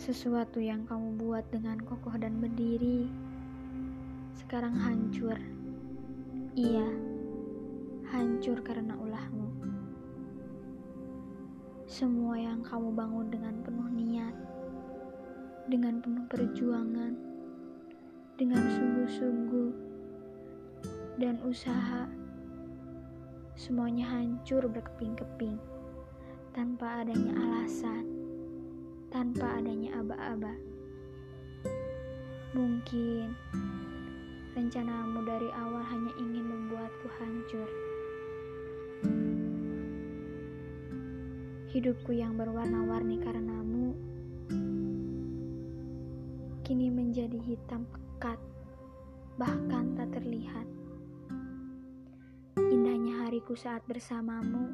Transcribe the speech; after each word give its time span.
Sesuatu 0.00 0.64
yang 0.64 0.88
kamu 0.88 1.20
buat 1.20 1.44
dengan 1.52 1.76
kokoh 1.84 2.16
dan 2.16 2.40
berdiri 2.40 3.04
sekarang 4.32 4.72
hancur. 4.72 5.36
Iya, 6.56 6.88
hancur 8.08 8.64
karena 8.64 8.96
ulahmu. 8.96 9.52
Semua 11.84 12.40
yang 12.40 12.64
kamu 12.64 12.96
bangun 12.96 13.28
dengan 13.28 13.60
penuh 13.60 13.88
niat, 13.92 14.32
dengan 15.68 16.00
penuh 16.00 16.24
perjuangan, 16.32 17.12
dengan 18.40 18.64
sungguh-sungguh, 18.72 19.72
dan 21.20 21.44
usaha, 21.44 22.08
semuanya 23.52 24.08
hancur 24.16 24.64
berkeping-keping 24.64 25.60
tanpa 26.56 27.04
adanya 27.04 27.36
alasan, 27.36 28.19
tanpa 29.10 29.58
adanya 29.58 29.98
aba-aba. 29.98 30.54
Mungkin 32.54 33.34
rencanamu 34.54 35.22
dari 35.26 35.50
awal 35.54 35.82
hanya 35.86 36.12
ingin 36.18 36.46
membuatku 36.46 37.06
hancur. 37.18 37.68
Hidupku 41.70 42.10
yang 42.10 42.34
berwarna-warni 42.34 43.22
karenamu 43.22 43.94
kini 46.66 46.90
menjadi 46.90 47.38
hitam 47.38 47.86
pekat, 47.90 48.38
bahkan 49.38 49.94
tak 49.98 50.14
terlihat. 50.14 50.66
Indahnya 52.58 53.26
hariku 53.26 53.58
saat 53.58 53.82
bersamamu 53.86 54.70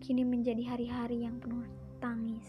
kini 0.00 0.24
menjadi 0.24 0.64
hari-hari 0.64 1.28
yang 1.28 1.36
penuh 1.36 1.68
tangis. 2.00 2.47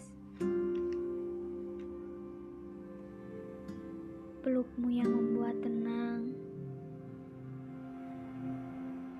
Pelukmu 4.69 4.93
yang 4.93 5.09
membuat 5.09 5.57
tenang. 5.65 6.29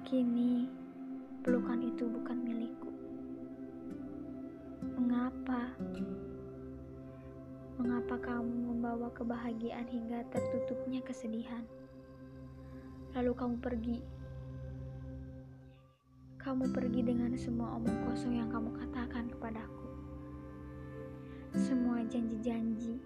Kini 0.05 0.69
pelukan 1.41 1.81
itu 1.81 2.05
bukan 2.05 2.37
milikku. 2.37 2.93
Mengapa? 4.93 5.73
Mengapa 7.81 8.15
kamu 8.21 8.77
membawa 8.77 9.09
kebahagiaan 9.09 9.89
hingga 9.89 10.21
tertutupnya 10.29 11.01
kesedihan? 11.01 11.65
Lalu 13.17 13.33
kamu 13.33 13.55
pergi. 13.57 13.97
Kamu 16.37 16.69
pergi 16.69 17.01
dengan 17.01 17.33
semua 17.33 17.73
omong 17.81 18.05
kosong 18.05 18.37
yang 18.37 18.53
kamu 18.53 18.69
katakan 18.85 19.25
kepadaku. 19.33 19.89
Semua 21.57 22.05
janji-janji, 22.05 23.01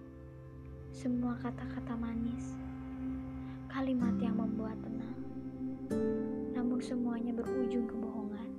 semua 0.94 1.34
kata-kata 1.42 1.98
manis, 1.98 2.54
kalimat 3.66 4.14
yang 4.22 4.38
membuat 4.38 4.78
tenang. 4.78 5.18
Namun 6.54 6.78
semuanya 6.78 7.34
berujung 7.34 7.90
kebohongan. 7.90 8.50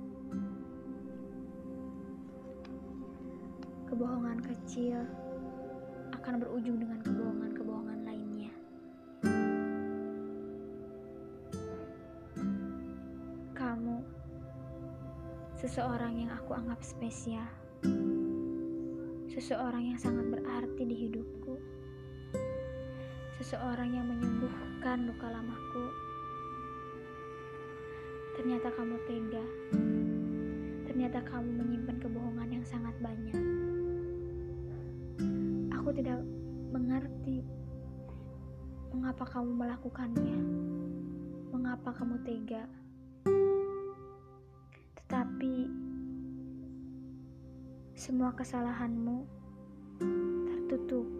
Kebohongan 3.88 4.38
kecil 4.44 5.00
akan 6.12 6.34
berujung 6.44 6.76
dengan 6.76 7.00
kebohongan-kebohongan 7.00 8.00
lainnya. 8.04 8.52
Kamu 13.56 13.96
seseorang 15.56 16.20
yang 16.20 16.36
aku 16.36 16.52
anggap 16.52 16.84
spesial, 16.84 17.48
seseorang 19.32 19.94
yang 19.94 19.98
sangat 20.02 20.28
berarti 20.36 20.82
di 20.84 20.96
hidupku, 21.08 21.45
seseorang 23.36 23.92
yang 23.92 24.08
menyembuhkan 24.08 25.04
luka 25.04 25.28
lamaku. 25.28 25.84
Ternyata 28.36 28.68
kamu 28.72 28.96
tega, 29.04 29.44
ternyata 30.88 31.20
kamu 31.24 31.48
menyimpan 31.56 31.96
kebohongan 32.00 32.48
yang 32.52 32.64
sangat 32.64 32.96
banyak. 33.00 33.36
Aku 35.76 35.92
tidak 35.92 36.20
mengerti 36.72 37.44
mengapa 38.92 39.24
kamu 39.28 39.50
melakukannya, 39.52 40.38
mengapa 41.52 41.92
kamu 41.92 42.16
tega. 42.24 42.64
Tetapi 44.96 45.54
semua 47.96 48.32
kesalahanmu 48.36 49.24
tertutup 50.48 51.15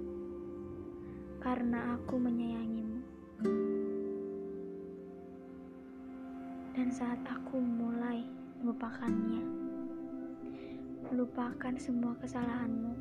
karena 1.46 1.94
aku 1.94 2.18
menyayangimu. 2.18 3.06
Dan 6.74 6.90
saat 6.90 7.22
aku 7.22 7.62
mulai 7.62 8.26
melupakannya, 8.58 9.46
melupakan 11.06 11.74
semua 11.78 12.18
kesalahanmu, 12.18 12.98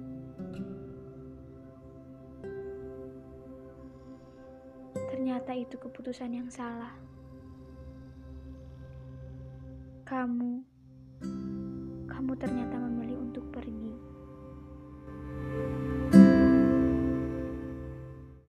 ternyata 5.09 5.57
itu 5.57 5.81
keputusan 5.81 6.37
yang 6.37 6.49
salah. 6.53 6.93
Kamu, 10.05 10.61
kamu 12.05 12.31
ternyata 12.37 12.77
memilih 12.77 13.04